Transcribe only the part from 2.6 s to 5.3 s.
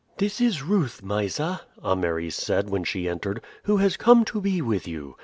when she entered, "who has come to be with you.